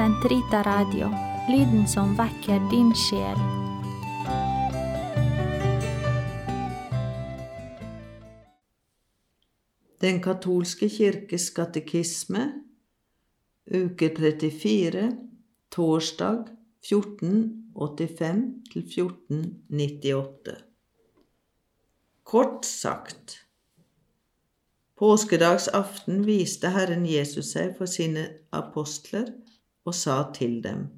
Sentrita 0.00 0.62
Radio, 0.62 1.10
lyden 1.48 1.88
som 1.88 2.14
vekker 2.16 2.62
din 2.70 2.94
sjel. 2.96 3.36
Den 10.00 10.22
katolske 10.24 10.88
kirkes 10.88 11.50
katekisme, 11.52 12.46
uke 13.68 14.08
34, 14.16 15.04
torsdag 15.68 16.48
1485 16.80 18.40
til 18.72 18.88
1498. 18.88 20.56
Kort 22.24 22.64
sagt 22.64 23.36
Påskedagsaften 24.96 26.24
viste 26.24 26.72
Herren 26.72 27.04
Jesus 27.04 27.52
seg 27.52 27.76
for 27.76 27.84
sine 27.98 28.30
apostler 28.48 29.28
og 29.84 29.94
sa 29.96 30.22
til 30.34 30.60
dem, 30.64 30.88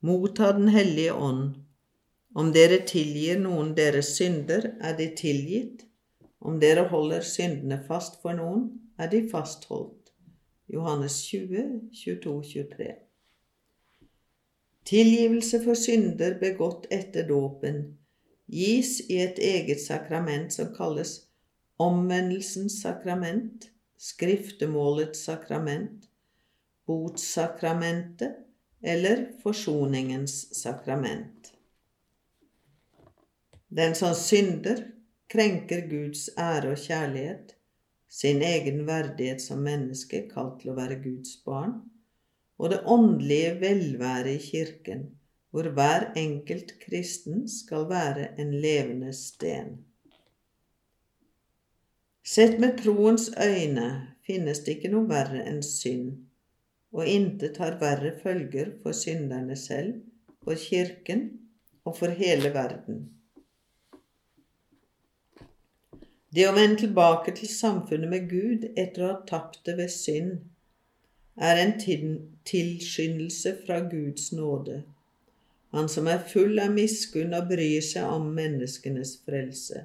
Motta 0.00 0.52
Den 0.56 0.68
hellige 0.68 1.14
ånd. 1.14 1.54
Om 2.34 2.52
dere 2.54 2.80
tilgir 2.86 3.38
noen 3.42 3.74
deres 3.76 4.14
synder, 4.16 4.70
er 4.80 4.96
de 4.96 5.10
tilgitt. 5.16 5.84
Om 6.40 6.60
dere 6.62 6.86
holder 6.88 7.26
syndene 7.26 7.82
fast 7.86 8.20
for 8.22 8.32
noen, 8.38 8.68
er 8.98 9.10
de 9.12 9.26
fastholdt. 9.28 10.14
Johannes 10.72 11.20
20, 11.26 11.90
22, 11.92 12.42
23. 12.52 12.90
Tilgivelse 14.90 15.60
for 15.64 15.76
synder 15.76 16.38
begått 16.40 16.86
etter 16.90 17.26
dåpen 17.28 17.82
gis 18.50 18.98
i 19.06 19.20
et 19.22 19.38
eget 19.38 19.80
sakrament 19.82 20.52
som 20.54 20.72
kalles 20.74 21.12
omvendelsens 21.80 22.80
sakrament, 22.82 23.68
skriftemålets 24.00 25.22
sakrament, 25.28 26.09
botssakramentet 26.86 28.36
eller 28.82 29.26
forsoningens 29.42 30.62
sakrament. 30.62 31.52
Den 33.68 33.94
som 33.94 34.14
synder, 34.14 34.82
krenker 35.30 35.84
Guds 35.90 36.28
ære 36.38 36.72
og 36.74 36.80
kjærlighet, 36.82 37.54
sin 38.10 38.42
egen 38.42 38.86
verdighet 38.88 39.42
som 39.42 39.62
menneske, 39.62 40.24
kalt 40.32 40.58
til 40.62 40.72
å 40.72 40.78
være 40.78 40.98
Guds 41.04 41.36
barn, 41.46 41.76
og 42.58 42.72
det 42.72 42.80
åndelige 42.84 43.52
velvære 43.60 44.34
i 44.34 44.40
Kirken, 44.42 45.04
hvor 45.50 45.70
hver 45.74 46.10
enkelt 46.18 46.74
kristen 46.82 47.46
skal 47.48 47.86
være 47.90 48.32
en 48.42 48.50
levende 48.62 49.12
sten. 49.14 49.78
Sett 52.26 52.58
med 52.62 52.76
troens 52.82 53.30
øyne 53.38 53.86
finnes 54.26 54.60
det 54.66 54.76
ikke 54.76 54.90
noe 54.92 55.08
verre 55.10 55.44
enn 55.46 55.62
synd, 55.66 56.18
og 56.92 57.06
intet 57.06 57.60
har 57.62 57.78
verre 57.80 58.12
følger 58.22 58.74
for 58.82 58.96
synderne 58.96 59.56
selv, 59.56 60.00
for 60.44 60.58
Kirken 60.58 61.26
og 61.84 61.96
for 61.96 62.14
hele 62.20 62.52
verden. 62.54 63.08
Det 66.30 66.46
å 66.46 66.54
vende 66.54 66.78
tilbake 66.84 67.34
til 67.34 67.50
samfunnet 67.50 68.10
med 68.10 68.28
Gud 68.30 68.66
etter 68.78 69.02
å 69.02 69.12
ha 69.12 69.18
tapt 69.26 69.64
det 69.66 69.76
ved 69.80 69.90
synd, 69.90 70.36
er 71.40 71.58
en 71.58 71.72
tilskyndelse 72.46 73.56
fra 73.64 73.80
Guds 73.90 74.32
nåde, 74.32 74.82
Han 75.70 75.86
som 75.88 76.08
er 76.10 76.24
full 76.26 76.58
av 76.58 76.72
miskunn 76.74 77.34
og 77.34 77.46
bryr 77.46 77.82
seg 77.86 78.02
om 78.10 78.24
menneskenes 78.34 79.12
frelse. 79.22 79.84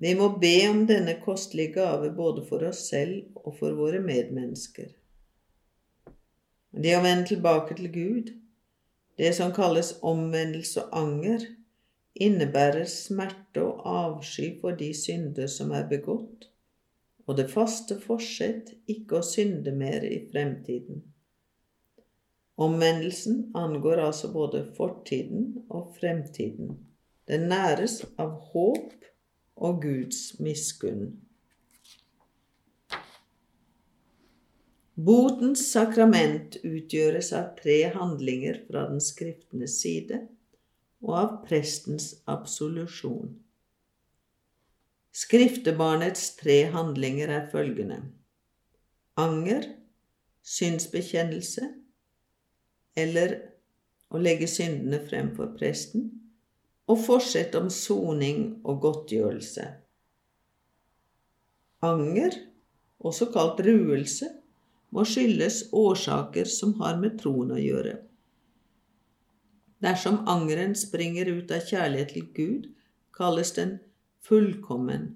Vi 0.00 0.14
må 0.16 0.30
be 0.40 0.54
om 0.70 0.86
denne 0.88 1.18
kostelige 1.20 1.74
gave 1.74 2.08
både 2.16 2.46
for 2.48 2.64
oss 2.64 2.86
selv 2.88 3.36
og 3.36 3.58
for 3.58 3.76
våre 3.76 4.00
medmennesker. 4.00 4.88
Det 6.70 6.92
å 6.96 7.02
vende 7.02 7.26
tilbake 7.26 7.74
til 7.78 7.90
Gud, 7.90 8.28
det 9.18 9.32
som 9.36 9.50
kalles 9.52 9.96
omvendelse 10.06 10.84
og 10.84 10.94
anger, 11.00 11.46
innebærer 12.14 12.86
smerte 12.90 13.62
og 13.64 13.82
avsky 13.86 14.52
for 14.60 14.78
de 14.78 14.92
synder 14.94 15.50
som 15.50 15.74
er 15.74 15.88
begått, 15.90 16.46
og 17.26 17.36
det 17.38 17.48
faste 17.50 17.98
forsett 18.02 18.72
ikke 18.90 19.18
å 19.18 19.26
synde 19.26 19.74
mer 19.74 20.06
i 20.06 20.22
fremtiden. 20.30 21.02
Omvendelsen 22.60 23.50
angår 23.56 24.02
altså 24.04 24.32
både 24.32 24.64
fortiden 24.76 25.64
og 25.68 25.94
fremtiden. 26.00 26.74
Den 27.28 27.48
næres 27.48 28.00
av 28.18 28.34
håp 28.52 29.06
og 29.56 29.82
Guds 29.82 30.40
miskunn. 30.40 31.14
Botens 35.00 35.62
sakrament 35.70 36.58
utgjøres 36.66 37.30
av 37.36 37.54
tre 37.60 37.78
handlinger 37.94 38.58
fra 38.66 38.84
den 38.90 39.00
skriftende 39.00 39.68
side 39.70 40.24
og 41.00 41.14
av 41.16 41.36
prestens 41.46 42.10
absolusjon. 42.28 43.30
Skriftebarnets 45.16 46.34
tre 46.38 46.62
handlinger 46.74 47.32
er 47.32 47.46
følgende 47.52 48.02
anger, 49.20 49.66
synsbekjennelse 50.46 51.66
eller 52.98 53.36
å 54.10 54.20
legge 54.20 54.48
syndene 54.50 55.00
frem 55.06 55.30
for 55.36 55.52
presten, 55.58 56.08
og 56.90 56.98
forsett 57.04 57.54
om 57.54 57.68
soning 57.70 58.60
og 58.66 58.80
godtgjørelse. 58.82 59.66
Anger, 61.86 62.34
også 62.98 63.30
kalt 63.32 63.62
ruelse, 63.64 64.26
må 64.90 65.04
skyldes 65.06 65.68
årsaker 65.76 66.48
som 66.50 66.74
har 66.80 66.98
med 67.02 67.18
troen 67.20 67.52
å 67.54 67.60
gjøre. 67.60 67.96
Dersom 69.80 70.20
angeren 70.28 70.74
springer 70.76 71.30
ut 71.30 71.52
av 71.54 71.64
kjærlighet 71.64 72.12
til 72.14 72.26
Gud, 72.36 72.66
kalles 73.16 73.54
den 73.56 73.78
fullkommen. 74.26 75.14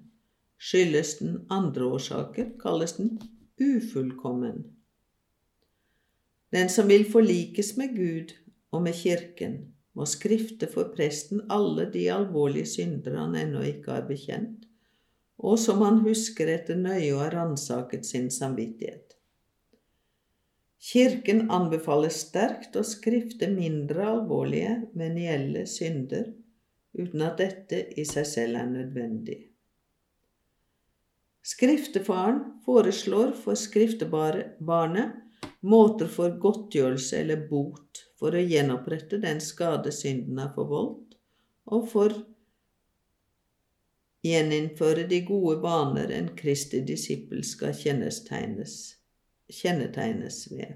Skyldes 0.57 1.17
den 1.19 1.43
andre 1.53 1.91
årsaker, 1.97 2.55
kalles 2.61 2.95
den 2.97 3.19
ufullkommen. 3.61 4.63
Den 6.55 6.71
som 6.71 6.87
vil 6.89 7.05
forlikes 7.11 7.75
med 7.77 7.95
Gud 7.97 8.33
og 8.71 8.85
med 8.87 8.95
Kirken, 8.97 9.57
må 9.95 10.03
skrifte 10.09 10.67
for 10.71 10.91
presten 10.95 11.45
alle 11.51 11.85
de 11.91 12.07
alvorlige 12.11 12.67
synder 12.67 13.15
han 13.15 13.35
ennå 13.39 13.61
ikke 13.69 13.93
har 13.93 14.07
bekjent, 14.09 14.65
og 15.39 15.59
som 15.59 15.83
han 15.85 16.01
husker 16.03 16.51
etter 16.51 16.79
nøye 16.79 17.13
å 17.15 17.21
ha 17.21 17.29
ransaket 17.31 18.07
sin 18.07 18.27
samvittighet. 18.31 19.04
Kirken 20.85 21.47
anbefaler 21.49 22.13
sterkt 22.13 22.75
å 22.77 22.83
skrifte 22.85 23.47
mindre 23.49 24.03
alvorlige 24.05 24.75
venielle 24.93 25.63
synder 25.65 26.27
uten 26.93 27.23
at 27.25 27.39
dette 27.41 27.79
i 27.97 28.03
seg 28.05 28.27
selv 28.29 28.59
er 28.59 28.67
nødvendig. 28.69 29.37
Skriftefaren 31.45 32.37
foreslår 32.65 33.33
for 33.37 33.57
skriftebarnet 33.57 35.15
måter 35.65 36.09
for 36.11 36.37
godtgjørelse 36.41 37.17
eller 37.23 37.47
bot 37.49 38.03
for 38.19 38.37
å 38.37 38.43
gjenopprette 38.45 39.17
den 39.23 39.41
skade 39.41 39.93
synden 39.93 40.37
har 40.41 40.51
forvoldt, 40.53 41.17
og 41.65 41.87
for 41.89 42.13
gjeninnføre 44.25 45.07
de 45.09 45.23
gode 45.25 45.57
vaner 45.65 46.13
en 46.13 46.29
kristig 46.37 46.83
disippel 46.91 47.41
skal 47.45 47.73
kjennetegnes 47.77 48.77
kjennetegnes 49.49 50.51
ved. 50.51 50.75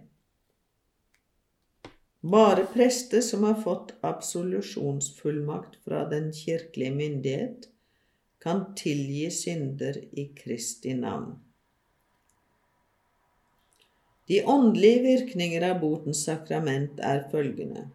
Bare 2.22 2.66
prester 2.74 3.22
som 3.22 3.44
har 3.44 3.62
fått 3.64 3.94
absolusjonsfullmakt 4.02 5.78
fra 5.84 6.04
den 6.10 6.34
kirkelige 6.36 6.96
myndighet, 6.96 7.70
kan 8.40 8.66
tilgi 8.76 9.30
synder 9.32 9.98
i 10.12 10.26
Kristi 10.36 10.94
navn. 10.94 11.40
De 14.28 14.44
åndelige 14.46 15.02
virkninger 15.02 15.64
av 15.72 15.80
botens 15.82 16.22
sakrament 16.28 17.00
er 17.04 17.24
følgende 17.32 17.88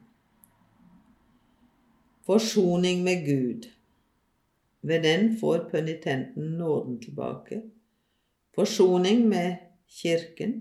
Forsoning 2.25 3.03
med 3.05 3.27
Gud. 3.27 3.69
Ved 4.81 5.03
den 5.05 5.37
får 5.37 5.69
penitenten 5.71 6.57
nåden 6.59 7.01
tilbake. 7.01 7.63
Forsoning 8.55 9.29
med 9.29 9.57
Kirken, 9.89 10.55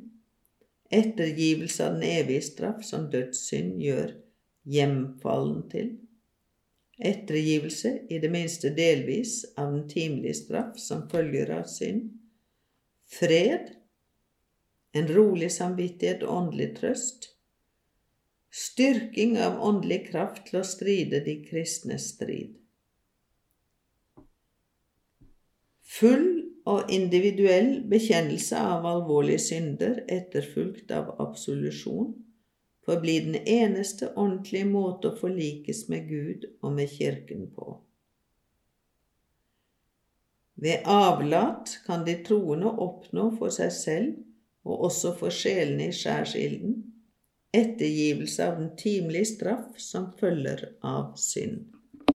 ettergivelse 0.93 1.87
av 1.87 1.93
den 1.97 2.03
evige 2.03 2.41
straff 2.45 2.83
som 2.85 3.09
dødssynd 3.11 3.79
gjør 3.81 4.15
hjemfallen 4.69 5.63
til, 5.71 5.93
ettergivelse, 7.03 7.95
i 8.09 8.19
det 8.21 8.29
minste 8.31 8.69
delvis, 8.77 9.41
av 9.57 9.73
den 9.73 9.87
timelige 9.89 10.37
straff 10.43 10.77
som 10.79 11.07
følger 11.09 11.49
av 11.57 11.65
synd, 11.71 12.11
fred, 13.09 13.73
en 14.93 15.09
rolig 15.09 15.49
samvittighet 15.51 16.21
og 16.27 16.35
åndelig 16.37 16.69
trøst, 16.77 17.31
styrking 18.53 19.39
av 19.41 19.57
åndelig 19.65 20.03
kraft 20.11 20.45
til 20.49 20.61
å 20.61 20.67
stride 20.67 21.23
de 21.25 21.39
kristnes 21.47 22.11
strid. 22.13 22.59
Full 25.93 26.52
og 26.69 26.91
individuell 26.91 27.81
bekjennelse 27.91 28.59
av 28.59 28.85
alvorlige 28.87 29.41
synder 29.45 30.03
etterfulgt 30.07 30.91
av 30.95 31.15
absolusjon 31.23 32.13
forblir 32.85 33.25
den 33.27 33.47
eneste 33.47 34.11
ordentlige 34.13 34.67
måte 34.67 35.11
å 35.11 35.19
forlikes 35.19 35.87
med 35.91 36.07
Gud 36.07 36.47
og 36.61 36.75
med 36.77 36.91
Kirken 36.91 37.49
på. 37.55 37.77
Ved 40.63 40.87
avlat 40.87 41.79
kan 41.87 42.05
de 42.07 42.15
troende 42.23 42.71
oppnå 42.85 43.29
for 43.39 43.51
seg 43.51 43.71
selv, 43.75 44.17
og 44.63 44.85
også 44.87 45.11
for 45.19 45.33
sjelene 45.33 45.89
i 45.89 45.95
skjærsilden, 45.95 46.75
ettergivelse 47.53 48.45
av 48.47 48.59
den 48.61 48.69
timelige 48.79 49.33
straff 49.33 49.79
som 49.81 50.11
følger 50.19 50.69
av 50.79 51.17
synd. 51.19 51.73